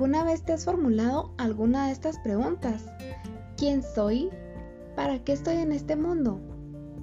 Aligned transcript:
¿Alguna 0.00 0.24
vez 0.24 0.42
te 0.42 0.54
has 0.54 0.64
formulado 0.64 1.34
alguna 1.36 1.88
de 1.88 1.92
estas 1.92 2.18
preguntas? 2.20 2.86
¿Quién 3.58 3.82
soy? 3.82 4.30
¿Para 4.96 5.22
qué 5.22 5.34
estoy 5.34 5.56
en 5.56 5.72
este 5.72 5.94
mundo? 5.94 6.40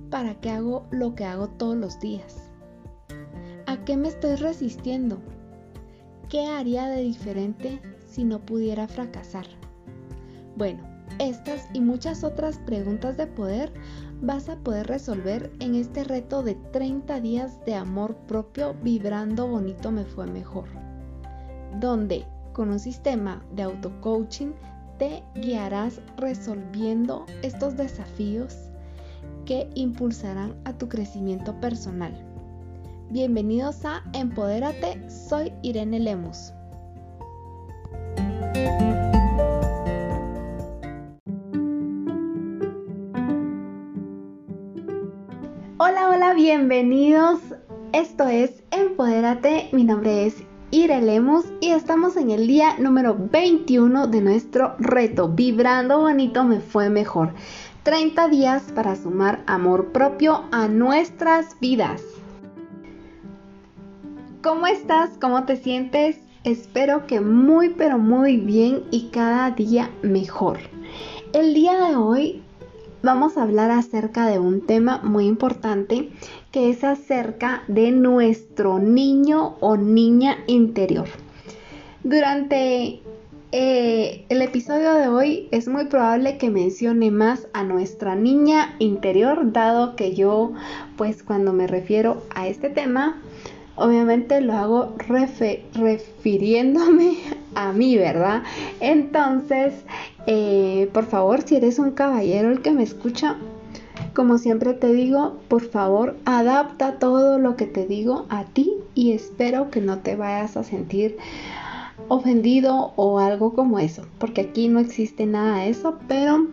¿Para 0.10 0.34
qué 0.42 0.50
hago 0.50 0.88
lo 0.90 1.14
que 1.14 1.24
hago 1.24 1.48
todos 1.48 1.78
los 1.78 2.00
días? 2.00 2.50
¿A 3.68 3.86
qué 3.86 3.98
me 3.98 4.08
estoy 4.08 4.34
resistiendo? 4.34 5.20
¿Qué 6.28 6.48
haría 6.48 6.88
de 6.88 7.04
diferente 7.04 7.80
si 8.08 8.24
no 8.24 8.40
pudiera 8.40 8.88
fracasar? 8.88 9.46
Bueno, 10.56 10.82
estas 11.20 11.70
y 11.74 11.82
muchas 11.82 12.24
otras 12.24 12.58
preguntas 12.58 13.16
de 13.16 13.28
poder 13.28 13.72
vas 14.24 14.50
a 14.50 14.56
poder 14.56 14.88
resolver 14.88 15.52
en 15.60 15.76
este 15.76 16.04
reto 16.04 16.42
de 16.42 16.56
30 16.56 17.22
días 17.22 17.64
de 17.64 17.76
amor 17.76 18.16
propio 18.28 18.74
vibrando 18.82 19.48
bonito 19.48 19.92
me 19.92 20.04
fue 20.04 20.26
mejor, 20.26 20.66
donde 21.80 22.26
con 22.58 22.72
un 22.72 22.80
sistema 22.80 23.40
de 23.52 23.62
auto-coaching 23.62 24.52
te 24.98 25.24
guiarás 25.36 26.02
resolviendo 26.18 27.24
estos 27.44 27.78
desafíos 27.78 28.58
que 29.46 29.70
impulsarán 29.76 30.56
a 30.66 30.74
tu 30.74 30.90
crecimiento 30.90 31.54
personal. 31.62 32.12
Bienvenidos 33.12 33.86
a 33.86 34.04
Empodérate, 34.14 35.08
soy 35.08 35.54
Irene 35.62 36.00
Lemus. 36.00 36.52
Hola, 45.78 46.10
hola, 46.10 46.34
bienvenidos. 46.34 47.40
Esto 47.94 48.28
es 48.28 48.64
Empodérate. 48.72 49.70
Mi 49.72 49.84
nombre 49.84 50.26
es 50.26 50.47
Y 50.80 51.72
estamos 51.72 52.18
en 52.18 52.30
el 52.30 52.46
día 52.46 52.78
número 52.78 53.18
21 53.18 54.06
de 54.06 54.22
nuestro 54.22 54.76
reto. 54.78 55.28
Vibrando 55.28 56.02
bonito 56.02 56.44
me 56.44 56.60
fue 56.60 56.92
mejor. 56.92 57.34
30 57.82 58.28
días 58.28 58.62
para 58.76 58.96
sumar 58.96 59.42
amor 59.48 59.92
propio 59.92 60.44
a 60.52 60.68
nuestras 60.68 61.60
vidas. 61.60 62.04
¿Cómo 64.44 64.68
estás? 64.68 65.18
¿Cómo 65.20 65.46
te 65.46 65.56
sientes? 65.56 66.20
Espero 66.44 67.08
que 67.08 67.22
muy 67.22 67.70
pero 67.70 67.98
muy 67.98 68.38
bien 68.38 68.84
y 68.92 69.10
cada 69.10 69.50
día 69.50 69.90
mejor. 70.04 70.60
El 71.34 71.56
día 71.56 71.88
de 71.88 71.96
hoy 71.96 72.44
vamos 73.02 73.36
a 73.36 73.42
hablar 73.44 73.72
acerca 73.72 74.28
de 74.28 74.38
un 74.38 74.66
tema 74.68 75.02
muy 75.04 75.26
importante 75.26 76.12
que 76.52 76.70
es 76.70 76.84
acerca 76.84 77.64
de 77.68 77.92
nuestro 77.92 78.80
niño 78.80 79.56
o 79.60 79.78
niña 79.78 80.38
interior. 80.48 81.08
Durante 82.04 83.02
eh, 83.52 84.26
el 84.28 84.42
episodio 84.42 84.94
de 84.96 85.08
hoy 85.08 85.48
es 85.52 85.70
muy 85.70 85.86
probable 85.86 86.38
que 86.38 86.50
mencione 86.50 87.12
más 87.12 87.48
a 87.54 87.64
nuestra 87.64 88.16
niña 88.16 88.76
interior, 88.80 89.54
dado 89.54 89.96
que 89.96 90.14
yo, 90.14 90.52
pues 90.98 91.24
cuando 91.24 91.54
me 91.54 91.66
refiero 91.66 92.24
a 92.36 92.48
este 92.48 92.70
tema, 92.70 93.22
obviamente 93.78 94.42
lo 94.42 94.54
hago 94.54 94.96
refiriéndome 95.78 97.18
a 97.56 97.72
mí, 97.72 97.98
¿verdad? 97.98 98.44
Entonces, 98.82 99.74
eh, 100.26 100.90
por 100.94 101.06
favor, 101.06 101.42
si 101.42 101.56
eres 101.56 101.80
un 101.80 101.92
caballero 101.92 102.52
el 102.52 102.62
que 102.62 102.72
me 102.72 102.84
escucha, 102.84 103.38
como 104.18 104.40
siempre 104.40 104.74
te 104.74 104.92
digo, 104.92 105.38
por 105.48 105.62
favor, 105.62 106.16
adapta 106.26 106.98
todo 106.98 107.38
lo 107.38 107.56
que 107.56 107.68
te 107.68 107.86
digo 107.86 108.26
a 108.30 108.46
ti 108.46 108.74
y 108.96 109.12
espero 109.12 109.70
que 109.70 109.80
no 109.80 110.00
te 110.00 110.16
vayas 110.16 110.58
a 110.58 110.64
sentir 110.64 111.18
ofendido 112.08 112.94
o 112.96 113.20
algo 113.20 113.54
como 113.54 113.78
eso, 113.78 114.08
porque 114.18 114.42
aquí 114.42 114.70
no 114.70 114.80
existe 114.80 115.28
nada 115.28 115.60
de 115.60 115.70
eso, 115.70 116.00
pero 116.08 116.48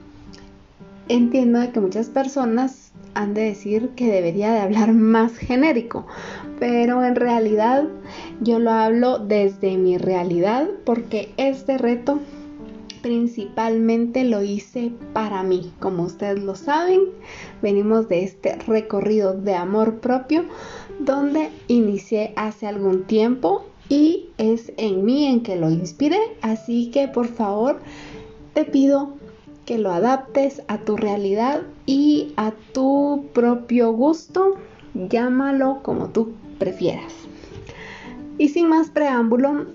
entiendo 1.08 1.58
que 1.73 1.80
muchas 1.80 2.11
personas 2.11 2.92
han 3.14 3.33
de 3.33 3.45
decir 3.45 3.89
que 3.97 4.13
debería 4.13 4.53
de 4.53 4.61
hablar 4.61 4.92
más 4.92 5.35
genérico, 5.39 6.07
pero 6.61 7.03
en 7.03 7.17
realidad 7.17 7.85
yo 8.42 8.58
lo 8.58 8.73
hablo 8.73 9.20
desde 9.20 9.79
mi 9.79 9.97
realidad 9.97 10.69
porque 10.85 11.33
este 11.39 11.79
reto 11.79 12.20
principalmente 13.05 14.25
lo 14.25 14.42
hice 14.42 14.91
para 15.13 15.42
mí. 15.42 15.70
Como 15.79 16.05
ustedes 16.05 16.42
lo 16.42 16.55
saben, 16.55 17.03
venimos 17.61 18.09
de 18.09 18.25
este 18.25 18.57
recorrido 18.67 19.35
de 19.35 19.55
amor 19.55 19.97
propio 19.97 20.47
donde 21.01 21.51
inicié 21.69 22.33
hace 22.37 22.67
algún 22.67 23.05
tiempo 23.05 23.67
y 23.91 24.31
es 24.39 24.73
en 24.79 25.05
mí 25.05 25.27
en 25.27 25.42
que 25.42 25.57
lo 25.57 25.69
inspiré. 25.69 26.19
Así 26.41 26.91
que 26.91 27.07
por 27.07 27.27
favor 27.29 27.79
te 28.55 28.65
pido 28.65 29.13
que 29.67 29.77
lo 29.77 29.91
adaptes 29.91 30.63
a 30.69 30.79
tu 30.79 30.97
realidad 30.97 31.61
y 31.85 32.33
a 32.39 32.53
tu 32.73 33.27
propio 33.35 33.92
gusto. 33.92 34.55
Llámalo 34.95 35.81
como 35.83 36.09
tú 36.09 36.33
prefieras. 36.59 37.13
Y 38.39 38.48
sin 38.48 38.71
más 38.71 38.89
preámbulo, 38.89 39.67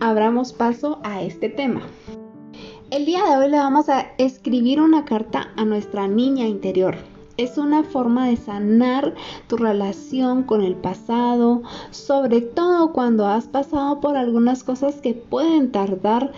abramos 0.00 0.52
paso 0.52 1.00
a 1.02 1.22
este 1.22 1.48
tema. 1.48 1.80
El 2.92 3.06
día 3.06 3.24
de 3.24 3.38
hoy 3.38 3.50
le 3.50 3.56
vamos 3.56 3.88
a 3.88 4.08
escribir 4.18 4.78
una 4.78 5.06
carta 5.06 5.48
a 5.56 5.64
nuestra 5.64 6.08
niña 6.08 6.46
interior. 6.46 6.94
Es 7.38 7.56
una 7.56 7.84
forma 7.84 8.28
de 8.28 8.36
sanar 8.36 9.14
tu 9.48 9.56
relación 9.56 10.42
con 10.42 10.60
el 10.60 10.74
pasado, 10.74 11.62
sobre 11.90 12.42
todo 12.42 12.92
cuando 12.92 13.26
has 13.26 13.46
pasado 13.46 13.98
por 14.00 14.18
algunas 14.18 14.62
cosas 14.62 14.96
que 14.96 15.14
pueden 15.14 15.72
tardar 15.72 16.32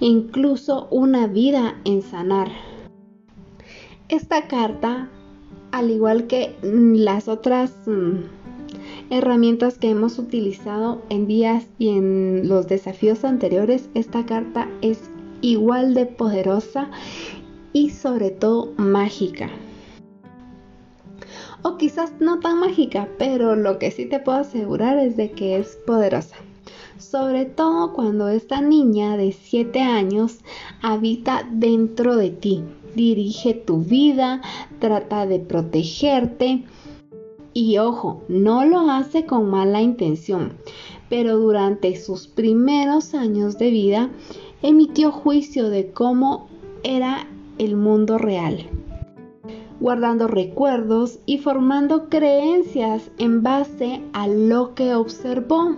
incluso 0.00 0.88
una 0.90 1.26
vida 1.26 1.76
en 1.84 2.00
sanar. 2.00 2.48
Esta 4.08 4.48
carta, 4.48 5.10
al 5.70 5.90
igual 5.90 6.26
que 6.28 6.56
las 6.62 7.28
otras 7.28 7.74
mm, 7.84 9.10
herramientas 9.10 9.76
que 9.76 9.90
hemos 9.90 10.18
utilizado 10.18 11.02
en 11.10 11.26
días 11.26 11.66
y 11.78 11.90
en 11.90 12.48
los 12.48 12.68
desafíos 12.68 13.22
anteriores, 13.26 13.90
esta 13.92 14.24
carta 14.24 14.66
es 14.80 15.10
igual 15.40 15.94
de 15.94 16.06
poderosa 16.06 16.90
y 17.72 17.90
sobre 17.90 18.30
todo 18.30 18.72
mágica. 18.76 19.50
O 21.62 21.76
quizás 21.76 22.12
no 22.20 22.40
tan 22.40 22.58
mágica, 22.60 23.08
pero 23.18 23.54
lo 23.54 23.78
que 23.78 23.90
sí 23.90 24.06
te 24.06 24.18
puedo 24.18 24.38
asegurar 24.38 24.98
es 24.98 25.16
de 25.16 25.32
que 25.32 25.58
es 25.58 25.78
poderosa. 25.86 26.36
Sobre 26.98 27.44
todo 27.44 27.92
cuando 27.92 28.28
esta 28.28 28.60
niña 28.60 29.16
de 29.16 29.32
7 29.32 29.80
años 29.80 30.38
habita 30.82 31.46
dentro 31.50 32.16
de 32.16 32.30
ti, 32.30 32.62
dirige 32.94 33.54
tu 33.54 33.78
vida, 33.78 34.40
trata 34.78 35.26
de 35.26 35.38
protegerte. 35.38 36.64
Y 37.52 37.78
ojo, 37.78 38.22
no 38.28 38.64
lo 38.64 38.90
hace 38.90 39.26
con 39.26 39.50
mala 39.50 39.82
intención, 39.82 40.52
pero 41.08 41.36
durante 41.36 41.96
sus 41.96 42.28
primeros 42.28 43.14
años 43.14 43.58
de 43.58 43.70
vida 43.70 44.10
emitió 44.62 45.10
juicio 45.12 45.70
de 45.70 45.92
cómo 45.92 46.48
era 46.82 47.26
el 47.58 47.76
mundo 47.76 48.18
real, 48.18 48.66
guardando 49.80 50.26
recuerdos 50.26 51.18
y 51.26 51.38
formando 51.38 52.08
creencias 52.08 53.10
en 53.18 53.42
base 53.42 54.02
a 54.12 54.26
lo 54.26 54.74
que 54.74 54.94
observó. 54.94 55.76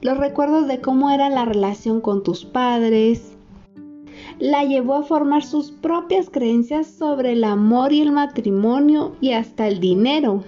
Los 0.00 0.18
recuerdos 0.18 0.68
de 0.68 0.80
cómo 0.80 1.10
era 1.10 1.30
la 1.30 1.44
relación 1.44 2.00
con 2.00 2.22
tus 2.22 2.44
padres, 2.44 3.34
la 4.38 4.64
llevó 4.64 4.96
a 4.96 5.02
formar 5.02 5.44
sus 5.44 5.70
propias 5.70 6.28
creencias 6.28 6.86
sobre 6.86 7.32
el 7.32 7.44
amor 7.44 7.92
y 7.92 8.00
el 8.00 8.12
matrimonio 8.12 9.14
y 9.20 9.32
hasta 9.32 9.68
el 9.68 9.80
dinero. 9.80 10.42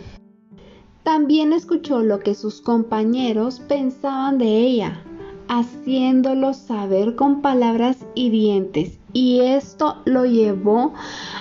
También 1.02 1.52
escuchó 1.52 2.02
lo 2.02 2.18
que 2.18 2.34
sus 2.34 2.60
compañeros 2.60 3.60
pensaban 3.60 4.38
de 4.38 4.46
ella, 4.46 5.05
haciéndolo 5.48 6.54
saber 6.54 7.14
con 7.14 7.42
palabras 7.42 8.04
hirientes 8.14 8.98
y 9.12 9.40
esto 9.40 9.96
lo 10.04 10.26
llevó 10.26 10.92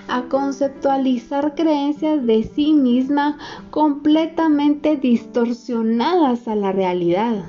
a 0.07 0.23
conceptualizar 0.23 1.55
creencias 1.55 2.25
de 2.25 2.43
sí 2.43 2.73
misma 2.73 3.37
completamente 3.71 4.95
distorsionadas 4.95 6.47
a 6.47 6.55
la 6.55 6.71
realidad. 6.71 7.43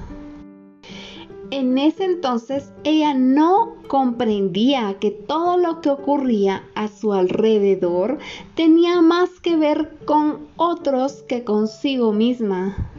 En 1.52 1.78
ese 1.78 2.04
entonces 2.04 2.72
ella 2.82 3.14
no 3.14 3.74
comprendía 3.86 4.96
que 4.98 5.12
todo 5.12 5.56
lo 5.56 5.80
que 5.80 5.90
ocurría 5.90 6.64
a 6.74 6.88
su 6.88 7.12
alrededor 7.12 8.18
tenía 8.56 9.00
más 9.00 9.40
que 9.40 9.56
ver 9.56 9.96
con 10.06 10.48
otros 10.56 11.22
que 11.28 11.44
consigo 11.44 12.12
misma. 12.12 12.90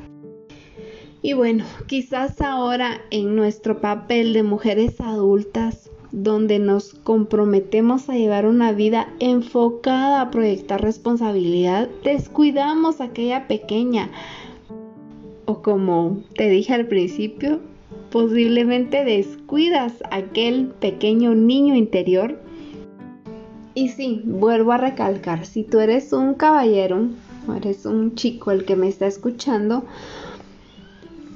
Y 1.21 1.33
bueno, 1.33 1.65
quizás 1.87 2.41
ahora 2.41 3.01
en 3.09 3.35
nuestro 3.35 3.81
papel 3.81 4.33
de 4.33 4.43
mujeres 4.43 5.01
adultas, 5.01 5.89
donde 6.11 6.59
nos 6.59 6.93
comprometemos 6.93 8.09
a 8.09 8.15
llevar 8.15 8.45
una 8.45 8.71
vida 8.71 9.09
enfocada 9.19 10.21
a 10.21 10.31
proyectar 10.31 10.81
responsabilidad, 10.81 11.89
descuidamos 12.03 13.01
aquella 13.01 13.47
pequeña, 13.47 14.09
o 15.45 15.61
como 15.61 16.19
te 16.35 16.49
dije 16.49 16.73
al 16.73 16.87
principio, 16.87 17.59
posiblemente 18.11 19.03
descuidas 19.03 19.93
aquel 20.11 20.67
pequeño 20.79 21.35
niño 21.35 21.75
interior. 21.75 22.39
Y 23.73 23.89
sí, 23.89 24.21
vuelvo 24.23 24.71
a 24.71 24.77
recalcar, 24.77 25.45
si 25.45 25.63
tú 25.63 25.79
eres 25.79 26.13
un 26.13 26.35
caballero, 26.35 27.07
eres 27.55 27.85
un 27.85 28.15
chico 28.15 28.51
el 28.51 28.65
que 28.65 28.75
me 28.75 28.87
está 28.87 29.07
escuchando, 29.07 29.85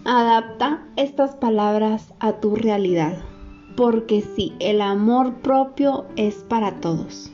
adapta 0.06 0.84
estas 0.96 1.36
palabras 1.36 2.14
a 2.20 2.34
tu 2.34 2.56
realidad. 2.56 3.18
Porque 3.76 4.22
sí, 4.22 4.54
el 4.60 4.82
amor 4.82 5.36
propio 5.36 6.06
es 6.16 6.36
para 6.48 6.80
todos. 6.82 7.32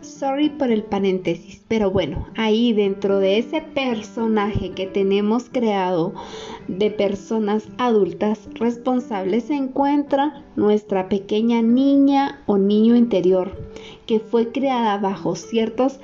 Sorry 0.00 0.50
por 0.50 0.70
el 0.70 0.84
paréntesis, 0.84 1.64
pero 1.66 1.90
bueno, 1.90 2.28
ahí 2.36 2.72
dentro 2.72 3.18
de 3.18 3.38
ese 3.38 3.60
personaje 3.60 4.70
que 4.70 4.86
tenemos 4.86 5.48
creado 5.50 6.14
de 6.68 6.90
personas 6.90 7.68
adultas 7.76 8.48
responsables 8.54 9.44
se 9.44 9.54
encuentra 9.54 10.44
nuestra 10.54 11.08
pequeña 11.08 11.60
niña 11.60 12.42
o 12.46 12.56
niño 12.56 12.94
interior, 12.94 13.50
que 14.06 14.20
fue 14.20 14.52
creada 14.52 14.96
bajo 14.98 15.34
ciertos 15.34 15.98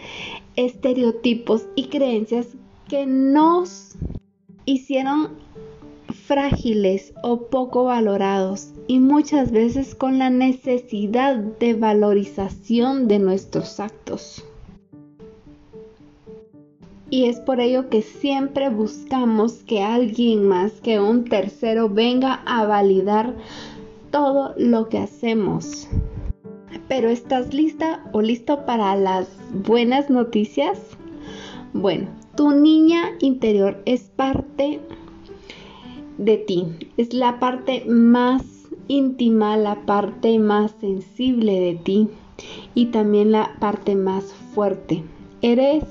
estereotipos 0.57 1.67
y 1.77 1.85
creencias 1.85 2.49
que 2.89 3.07
nos 3.07 3.92
hicieron 4.65 5.31
frágiles 6.27 7.15
o 7.23 7.49
poco 7.49 7.85
valorados 7.85 8.73
y 8.87 9.01
muchas 9.01 9.51
veces 9.51 9.95
con 9.95 10.19
la 10.19 10.31
necesidad 10.31 11.37
de 11.37 11.75
valorización 11.75 13.09
de 13.09 13.19
nuestros 13.19 13.81
actos. 13.81 14.45
Y 17.11 17.27
es 17.27 17.41
por 17.41 17.61
ello 17.61 17.91
que 17.91 18.01
siempre 18.01 18.71
buscamos 18.71 19.53
que 19.65 19.83
alguien 19.83 20.49
más 20.49 20.73
que 20.81 20.99
un 20.99 21.25
tercero 21.25 21.91
venga 21.91 22.43
a 22.47 22.65
validar 22.65 23.35
todo 24.11 24.55
lo 24.57 24.89
que 24.89 24.99
hacemos. 24.99 25.89
Pero 26.89 27.11
¿estás 27.11 27.53
lista 27.53 28.03
o 28.13 28.23
listo 28.23 28.65
para 28.65 28.97
las 28.97 29.29
buenas 29.53 30.09
noticias? 30.09 30.79
Bueno, 31.75 32.09
tu 32.37 32.51
niña 32.51 33.13
interior 33.21 33.83
es 33.85 34.03
parte 34.03 34.81
de 36.19 36.37
ti. 36.39 36.67
Es 36.97 37.13
la 37.13 37.39
parte 37.39 37.85
más 37.87 38.43
íntima, 38.89 39.57
la 39.57 39.85
parte 39.87 40.39
más 40.39 40.73
sensible 40.81 41.61
de 41.61 41.75
ti 41.75 42.09
y 42.75 42.87
también 42.87 43.33
la 43.33 43.57
parte 43.61 43.95
más 43.95 44.25
fuerte. 44.55 45.03
Eres 45.43 45.85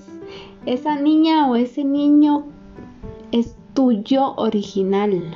esa 0.66 0.96
niña 0.96 1.50
o 1.50 1.56
ese 1.56 1.84
niño 1.84 2.46
es 3.32 3.56
tu 3.74 3.92
yo 3.92 4.34
original. 4.38 5.36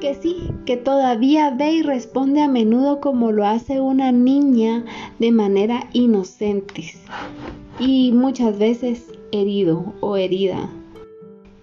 Que 0.00 0.14
sí, 0.14 0.50
que 0.64 0.78
todavía 0.78 1.50
ve 1.50 1.72
y 1.72 1.82
responde 1.82 2.40
a 2.40 2.48
menudo 2.48 3.00
como 3.00 3.32
lo 3.32 3.46
hace 3.46 3.80
una 3.80 4.12
niña 4.12 4.84
de 5.18 5.30
manera 5.30 5.90
inocente 5.92 6.94
y 7.78 8.12
muchas 8.12 8.58
veces 8.58 9.19
herido 9.32 9.94
o 10.00 10.16
herida 10.16 10.70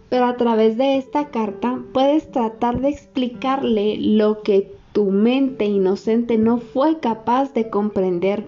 pero 0.10 0.26
a 0.26 0.38
través 0.38 0.78
de 0.78 0.98
esta 0.98 1.30
carta 1.30 1.80
puedes 1.94 2.32
tratar 2.32 2.80
de 2.82 2.90
explicarle 2.90 3.98
lo 3.98 4.42
que 4.42 4.72
tu 4.94 5.06
mente 5.06 5.66
inocente 5.66 6.38
no 6.38 6.58
fue 6.58 7.00
capaz 7.00 7.54
de 7.54 7.70
comprender. 7.70 8.46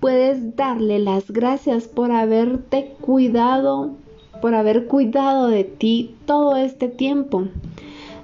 Puedes 0.00 0.56
darle 0.56 0.98
las 0.98 1.30
gracias 1.30 1.88
por 1.88 2.10
haberte 2.10 2.94
cuidado, 3.00 3.92
por 4.40 4.54
haber 4.54 4.86
cuidado 4.86 5.48
de 5.48 5.64
ti 5.64 6.14
todo 6.24 6.56
este 6.56 6.88
tiempo. 6.88 7.44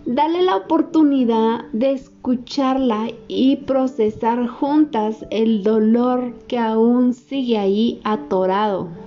Dale 0.07 0.43
la 0.43 0.57
oportunidad 0.57 1.67
de 1.73 1.93
escucharla 1.93 3.09
y 3.29 3.57
procesar 3.57 4.47
juntas 4.47 5.25
el 5.31 5.63
dolor 5.63 6.35
que 6.47 6.59
aún 6.59 7.15
sigue 7.15 7.59
ahí 7.59 8.01
atorado. 8.05 9.04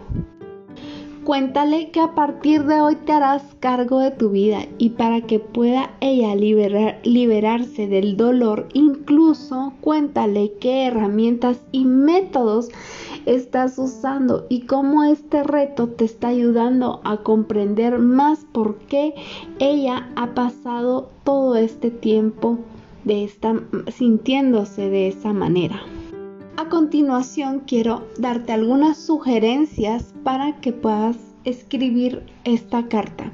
Cuéntale 1.27 1.91
que 1.91 1.99
a 1.99 2.15
partir 2.15 2.63
de 2.63 2.79
hoy 2.79 2.95
te 2.95 3.11
harás 3.11 3.43
cargo 3.59 3.99
de 3.99 4.11
tu 4.11 4.29
vida 4.29 4.59
y 4.77 4.91
para 4.91 5.19
que 5.19 5.39
pueda 5.39 5.91
ella 5.99 6.33
liberarse 6.35 7.89
del 7.89 8.15
dolor, 8.15 8.69
incluso 8.71 9.73
cuéntale 9.81 10.53
qué 10.61 10.85
herramientas 10.85 11.59
y 11.73 11.83
métodos 11.83 12.69
estás 13.25 13.77
usando 13.77 14.45
y 14.47 14.67
cómo 14.67 15.03
este 15.03 15.43
reto 15.43 15.89
te 15.89 16.05
está 16.05 16.29
ayudando 16.29 17.01
a 17.03 17.17
comprender 17.17 17.99
más 17.99 18.45
por 18.53 18.77
qué 18.87 19.13
ella 19.59 20.09
ha 20.15 20.33
pasado 20.33 21.09
todo 21.25 21.57
este 21.57 21.91
tiempo 21.91 22.57
de 23.03 23.25
esta, 23.25 23.53
sintiéndose 23.91 24.89
de 24.89 25.09
esa 25.09 25.33
manera. 25.33 25.81
A 26.59 26.69
continuación 26.69 27.61
quiero 27.67 28.07
darte 28.17 28.51
algunas 28.51 28.97
sugerencias 28.97 30.15
para 30.23 30.59
que 30.59 30.73
puedas 30.73 31.15
escribir 31.43 32.23
esta 32.45 32.87
carta. 32.87 33.31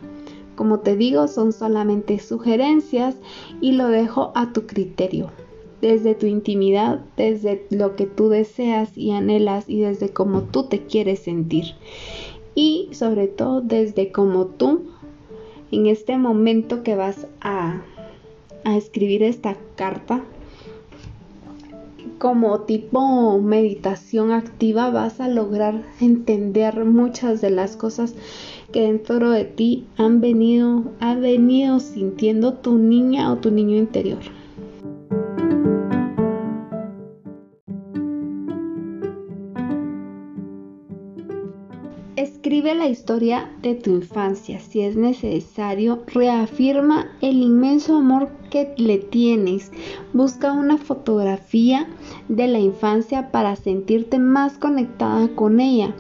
Como 0.57 0.81
te 0.81 0.97
digo, 0.97 1.29
son 1.29 1.53
solamente 1.53 2.19
sugerencias 2.19 3.15
y 3.61 3.71
lo 3.71 3.87
dejo 3.87 4.33
a 4.35 4.51
tu 4.51 4.67
criterio, 4.67 5.31
desde 5.79 6.15
tu 6.15 6.25
intimidad, 6.25 6.99
desde 7.15 7.65
lo 7.69 7.95
que 7.95 8.07
tú 8.07 8.27
deseas 8.27 8.97
y 8.97 9.11
anhelas 9.11 9.69
y 9.69 9.79
desde 9.79 10.09
cómo 10.09 10.41
tú 10.41 10.63
te 10.63 10.85
quieres 10.85 11.19
sentir. 11.19 11.75
Y 12.55 12.89
sobre 12.91 13.29
todo 13.29 13.61
desde 13.61 14.11
cómo 14.11 14.47
tú, 14.47 14.83
en 15.71 15.87
este 15.87 16.17
momento 16.17 16.83
que 16.83 16.95
vas 16.97 17.25
a, 17.39 17.83
a 18.65 18.75
escribir 18.75 19.23
esta 19.23 19.55
carta, 19.77 20.25
como 22.23 22.61
tipo 22.61 23.37
meditación 23.41 24.31
activa 24.31 24.89
vas 24.89 25.19
a 25.19 25.27
lograr 25.27 25.83
entender 25.99 26.85
muchas 26.85 27.41
de 27.41 27.49
las 27.49 27.75
cosas 27.75 28.15
que 28.71 28.83
dentro 28.83 29.29
de 29.29 29.43
ti 29.43 29.87
han 29.97 30.21
venido, 30.21 30.85
ha 31.01 31.15
venido 31.15 31.81
sintiendo 31.81 32.53
tu 32.53 32.77
niña 32.77 33.29
o 33.29 33.39
tu 33.39 33.51
niño 33.51 33.75
interior. 33.75 34.21
La 42.83 42.89
historia 42.89 43.49
de 43.61 43.75
tu 43.75 43.91
infancia. 43.91 44.59
Si 44.59 44.81
es 44.81 44.97
necesario, 44.97 46.03
reafirma 46.07 47.07
el 47.21 47.41
inmenso 47.41 47.95
amor 47.95 48.27
que 48.51 48.73
le 48.75 48.97
tienes. 48.97 49.71
Busca 50.11 50.51
una 50.51 50.77
fotografía 50.77 51.87
de 52.27 52.47
la 52.47 52.59
infancia 52.59 53.31
para 53.31 53.55
sentirte 53.55 54.19
más 54.19 54.57
conectada 54.57 55.29
con 55.29 55.61
ella. 55.61 55.95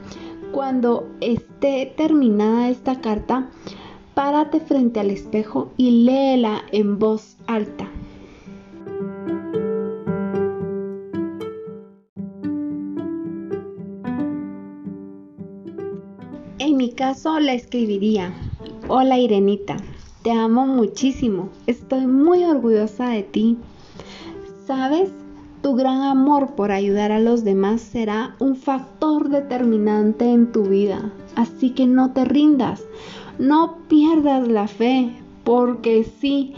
Cuando 0.51 1.07
esté 1.21 1.93
terminada 1.95 2.69
esta 2.69 2.99
carta, 2.99 3.49
párate 4.13 4.59
frente 4.59 4.99
al 4.99 5.09
espejo 5.09 5.71
y 5.77 6.03
léela 6.03 6.63
en 6.73 6.99
voz 6.99 7.37
alta. 7.47 7.89
En 16.65 16.77
mi 16.77 16.91
caso 16.91 17.41
la 17.41 17.53
escribiría, 17.53 18.33
hola 18.87 19.17
Irenita, 19.17 19.75
te 20.21 20.31
amo 20.31 20.65
muchísimo, 20.65 21.49
estoy 21.67 22.07
muy 22.07 22.45
orgullosa 22.45 23.09
de 23.09 23.23
ti. 23.23 23.57
¿Sabes? 24.65 25.11
Tu 25.61 25.75
gran 25.75 26.03
amor 26.03 26.55
por 26.55 26.71
ayudar 26.71 27.11
a 27.11 27.19
los 27.19 27.43
demás 27.43 27.81
será 27.81 28.37
un 28.39 28.55
factor 28.55 29.27
determinante 29.27 30.23
en 30.31 30.53
tu 30.53 30.63
vida, 30.63 31.11
así 31.35 31.71
que 31.71 31.85
no 31.85 32.13
te 32.13 32.23
rindas, 32.23 32.81
no 33.37 33.79
pierdas 33.89 34.47
la 34.47 34.69
fe, 34.69 35.11
porque 35.43 36.05
sí, 36.21 36.53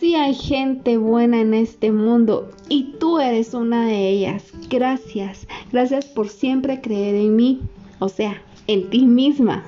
sí 0.00 0.16
hay 0.16 0.34
gente 0.34 0.96
buena 0.96 1.40
en 1.40 1.54
este 1.54 1.92
mundo 1.92 2.50
y 2.68 2.94
tú 2.98 3.20
eres 3.20 3.54
una 3.54 3.86
de 3.86 4.08
ellas. 4.08 4.50
Gracias, 4.68 5.46
gracias 5.70 6.06
por 6.06 6.28
siempre 6.28 6.80
creer 6.80 7.14
en 7.14 7.36
mí, 7.36 7.60
o 8.00 8.08
sea, 8.08 8.42
en 8.66 8.88
ti 8.90 9.06
misma. 9.06 9.64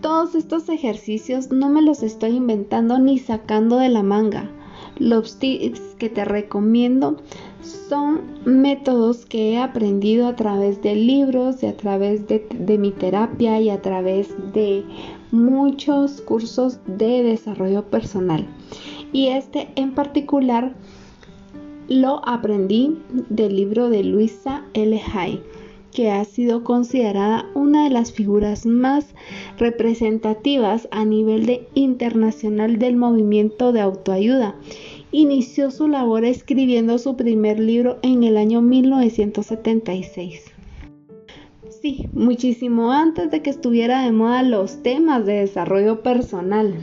Todos 0.00 0.34
estos 0.34 0.68
ejercicios 0.68 1.50
no 1.50 1.68
me 1.68 1.82
los 1.82 2.02
estoy 2.02 2.36
inventando 2.36 2.98
ni 2.98 3.18
sacando 3.18 3.78
de 3.78 3.88
la 3.88 4.02
manga. 4.02 4.50
Los 4.98 5.38
tips 5.38 5.80
que 5.98 6.08
te 6.08 6.24
recomiendo 6.24 7.16
son 7.62 8.22
métodos 8.44 9.26
que 9.26 9.52
he 9.52 9.58
aprendido 9.58 10.26
a 10.26 10.36
través 10.36 10.82
de 10.82 10.94
libros 10.94 11.62
y 11.62 11.66
a 11.66 11.76
través 11.76 12.26
de, 12.26 12.46
de, 12.52 12.78
mi 12.78 12.90
terapia 12.90 13.60
y 13.60 13.70
a 13.70 13.82
través 13.82 14.34
de 14.52 14.84
muchos 15.30 16.20
cursos 16.20 16.78
de 16.86 17.22
desarrollo 17.22 17.84
personal 17.84 18.46
y 19.12 19.28
este 19.28 19.68
en 19.76 19.94
particular 19.94 20.74
lo 21.88 22.20
aprendí 22.28 22.98
del 23.30 23.56
libro 23.56 23.88
de 23.88 24.04
Luisa 24.04 24.64
L. 24.74 25.00
Hay. 25.14 25.42
que 25.90 26.10
ha 26.10 26.22
sido 26.26 26.64
considerada 26.64 27.46
una 27.54 27.84
de 27.84 27.90
las 27.90 28.12
figuras 28.12 28.66
más 28.66 29.14
representativas 29.56 30.86
a 30.90 31.06
nivel 31.06 31.46
de 31.46 31.66
internacional 31.74 32.78
del 32.78 32.96
movimiento 32.96 33.72
de 33.72 33.80
autoayuda. 33.80 34.54
Inició 35.12 35.70
su 35.70 35.88
labor 35.88 36.26
escribiendo 36.26 36.98
su 36.98 37.16
primer 37.16 37.58
libro 37.58 37.98
en 38.02 38.22
el 38.22 38.36
año 38.36 38.60
1976. 38.60 40.52
Sí, 41.80 42.08
muchísimo 42.12 42.92
antes 42.92 43.30
de 43.30 43.40
que 43.40 43.50
estuviera 43.50 44.02
de 44.04 44.12
moda 44.12 44.42
los 44.42 44.82
temas 44.82 45.24
de 45.24 45.40
desarrollo 45.40 46.02
personal. 46.02 46.74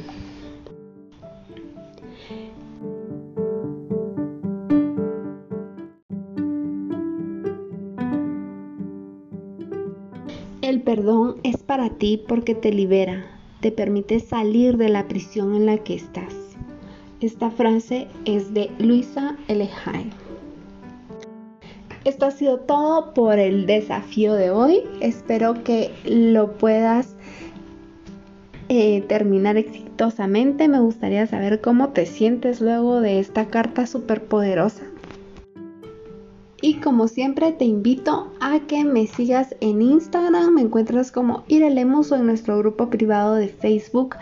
El 10.66 10.82
perdón 10.82 11.36
es 11.44 11.58
para 11.58 11.92
ti 11.92 12.20
porque 12.28 12.56
te 12.56 12.72
libera, 12.74 13.24
te 13.60 13.72
permite 13.72 14.20
salir 14.20 14.78
de 14.78 14.90
la 14.90 15.08
prisión 15.08 15.54
en 15.54 15.68
la 15.68 15.78
que 15.78 15.94
estás. 15.94 16.34
Esta 17.22 17.52
frase 17.52 18.08
es 18.26 18.52
de 18.52 18.72
Luisa. 18.80 19.38
Hay. 19.48 20.10
Esto 22.04 22.26
ha 22.26 22.32
sido 22.32 22.62
todo 22.62 23.14
por 23.14 23.38
el 23.38 23.68
desafío 23.68 24.34
de 24.34 24.50
hoy. 24.50 24.82
Espero 25.02 25.64
que 25.64 25.92
lo 26.04 26.54
puedas 26.54 27.16
eh, 28.68 29.02
terminar 29.02 29.58
exitosamente. 29.58 30.68
Me 30.68 30.80
gustaría 30.80 31.28
saber 31.28 31.62
cómo 31.62 31.90
te 31.90 32.08
sientes 32.08 32.60
luego 32.60 33.02
de 33.02 33.20
esta 33.20 33.46
carta 33.50 33.86
súper 33.86 34.24
poderosa. 34.24 34.82
Y 36.66 36.78
como 36.78 37.08
siempre 37.08 37.52
te 37.52 37.64
invito 37.64 38.32
a 38.40 38.60
que 38.62 38.84
me 38.84 39.06
sigas 39.06 39.56
en 39.62 39.84
Instagram, 39.84 40.56
me 40.56 40.62
encuentras 40.62 41.12
como 41.12 41.44
Irelemus 41.48 42.12
o 42.12 42.16
en 42.16 42.26
nuestro 42.26 42.58
grupo 42.58 42.90
privado 42.90 43.36
de 43.36 43.50
Facebook 43.50 44.16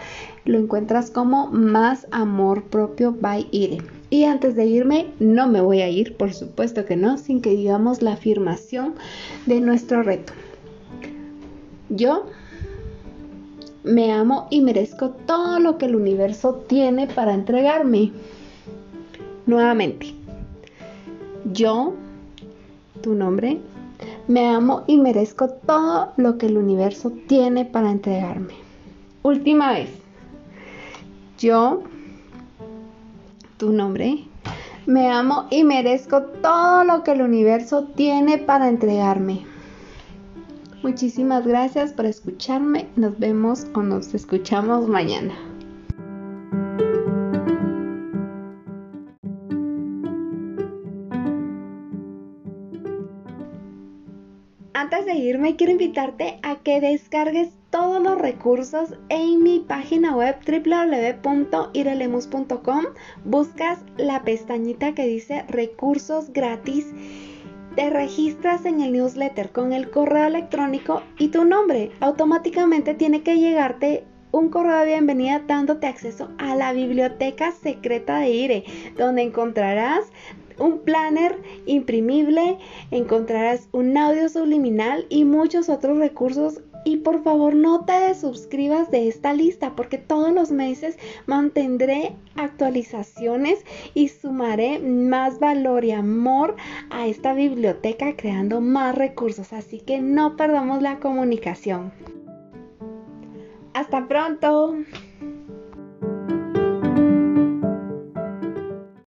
lo 0.43 0.59
encuentras 0.59 1.09
como 1.09 1.47
Más 1.47 2.05
Amor 2.11 2.63
Propio 2.63 3.13
by 3.13 3.47
Ire. 3.51 3.77
Y 4.09 4.25
antes 4.25 4.57
de 4.57 4.65
irme, 4.65 5.07
no 5.21 5.47
me 5.47 5.61
voy 5.61 5.79
a 5.83 5.87
ir, 5.87 6.17
por 6.17 6.33
supuesto 6.33 6.83
que 6.83 6.97
no, 6.97 7.17
sin 7.17 7.41
que 7.41 7.51
digamos 7.51 8.01
la 8.01 8.11
afirmación 8.11 8.95
de 9.45 9.61
nuestro 9.61 10.03
reto. 10.03 10.33
Yo 11.87 12.25
me 13.85 14.11
amo 14.11 14.49
y 14.49 14.59
merezco 14.59 15.11
todo 15.11 15.59
lo 15.59 15.77
que 15.77 15.85
el 15.85 15.95
universo 15.95 16.55
tiene 16.67 17.07
para 17.07 17.33
entregarme. 17.33 18.11
Nuevamente, 19.45 20.13
yo 21.53 21.93
tu 23.03 23.13
nombre. 23.13 23.59
Me 24.27 24.47
amo 24.47 24.83
y 24.87 24.97
merezco 24.97 25.49
todo 25.49 26.13
lo 26.17 26.39
que 26.39 26.47
el 26.47 26.57
universo 26.57 27.11
tiene 27.27 27.65
para 27.65 27.91
entregarme. 27.91 28.53
Última 29.21 29.73
vez. 29.73 29.89
Yo, 31.37 31.83
tu 33.57 33.71
nombre. 33.71 34.25
Me 34.87 35.09
amo 35.09 35.45
y 35.51 35.63
merezco 35.63 36.23
todo 36.23 36.83
lo 36.83 37.03
que 37.03 37.11
el 37.11 37.21
universo 37.21 37.83
tiene 37.95 38.37
para 38.37 38.67
entregarme. 38.67 39.45
Muchísimas 40.81 41.45
gracias 41.45 41.93
por 41.93 42.05
escucharme. 42.05 42.87
Nos 42.95 43.17
vemos 43.19 43.67
o 43.73 43.81
nos 43.81 44.13
escuchamos 44.13 44.87
mañana. 44.87 45.33
Antes 54.93 55.11
de 55.11 55.17
irme, 55.21 55.55
quiero 55.55 55.71
invitarte 55.71 56.37
a 56.43 56.57
que 56.57 56.79
descargues 56.79 57.49
todos 57.71 57.99
los 57.99 58.19
recursos 58.19 58.93
en 59.09 59.41
mi 59.41 59.59
página 59.59 60.15
web 60.15 60.35
www.irelemus.com. 60.45 62.85
Buscas 63.25 63.79
la 63.97 64.21
pestañita 64.21 64.93
que 64.93 65.07
dice 65.07 65.45
recursos 65.47 66.31
gratis. 66.31 66.93
Te 67.75 67.89
registras 67.89 68.65
en 68.65 68.81
el 68.81 68.91
newsletter 68.91 69.51
con 69.51 69.73
el 69.73 69.89
correo 69.89 70.27
electrónico 70.27 71.01
y 71.17 71.29
tu 71.29 71.43
nombre. 71.43 71.89
Automáticamente 71.99 72.93
tiene 72.93 73.23
que 73.23 73.39
llegarte 73.39 74.05
un 74.33 74.49
correo 74.49 74.81
de 74.81 74.87
bienvenida 74.87 75.43
dándote 75.47 75.85
acceso 75.85 76.29
a 76.39 76.55
la 76.55 76.73
biblioteca 76.73 77.51
secreta 77.51 78.19
de 78.19 78.29
IRE, 78.29 78.63
donde 78.97 79.21
encontrarás 79.21 80.11
un 80.59 80.79
planner 80.79 81.41
imprimible, 81.65 82.57
encontrarás 82.91 83.67
un 83.71 83.97
audio 83.97 84.29
subliminal 84.29 85.05
y 85.09 85.25
muchos 85.25 85.69
otros 85.69 85.97
recursos. 85.97 86.61
Y 86.85 86.97
por 86.97 87.23
favor 87.23 87.55
no 87.55 87.85
te 87.85 87.93
desuscribas 87.93 88.91
de 88.91 89.07
esta 89.07 89.33
lista 89.33 89.73
porque 89.73 89.97
todos 89.97 90.33
los 90.33 90.51
meses 90.51 90.97
mantendré 91.27 92.13
actualizaciones 92.35 93.63
y 93.93 94.09
sumaré 94.09 94.79
más 94.79 95.39
valor 95.39 95.85
y 95.85 95.91
amor 95.91 96.57
a 96.89 97.07
esta 97.07 97.33
biblioteca 97.33 98.17
creando 98.17 98.59
más 98.59 98.95
recursos. 98.95 99.53
Así 99.53 99.79
que 99.79 99.99
no 99.99 100.35
perdamos 100.35 100.81
la 100.81 100.99
comunicación. 100.99 101.93
Hasta 103.73 104.07
pronto. 104.07 104.75